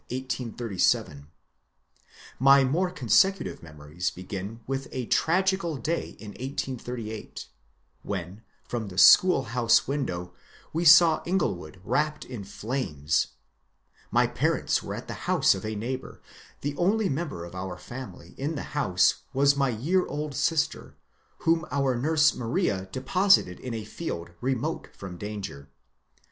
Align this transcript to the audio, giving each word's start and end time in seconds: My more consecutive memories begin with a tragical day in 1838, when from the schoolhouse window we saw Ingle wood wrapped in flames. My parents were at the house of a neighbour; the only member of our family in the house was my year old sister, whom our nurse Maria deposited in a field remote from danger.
My 2.39 2.63
more 2.63 2.89
consecutive 2.89 3.61
memories 3.61 4.09
begin 4.09 4.61
with 4.65 4.87
a 4.91 5.05
tragical 5.05 5.77
day 5.77 6.15
in 6.17 6.29
1838, 6.29 7.45
when 8.01 8.41
from 8.63 8.87
the 8.87 8.97
schoolhouse 8.97 9.87
window 9.87 10.33
we 10.73 10.85
saw 10.85 11.21
Ingle 11.23 11.53
wood 11.53 11.79
wrapped 11.83 12.25
in 12.25 12.43
flames. 12.43 13.27
My 14.09 14.25
parents 14.25 14.81
were 14.81 14.95
at 14.95 15.07
the 15.07 15.13
house 15.29 15.53
of 15.53 15.63
a 15.63 15.75
neighbour; 15.75 16.19
the 16.61 16.75
only 16.77 17.07
member 17.07 17.45
of 17.45 17.53
our 17.53 17.77
family 17.77 18.33
in 18.39 18.55
the 18.55 18.63
house 18.73 19.17
was 19.33 19.55
my 19.55 19.69
year 19.69 20.07
old 20.07 20.33
sister, 20.33 20.97
whom 21.41 21.63
our 21.69 21.95
nurse 21.95 22.33
Maria 22.33 22.89
deposited 22.91 23.59
in 23.59 23.75
a 23.75 23.85
field 23.85 24.31
remote 24.41 24.87
from 24.95 25.17
danger. 25.19 25.69